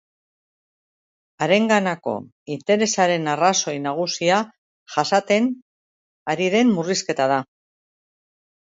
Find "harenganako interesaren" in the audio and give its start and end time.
1.45-3.29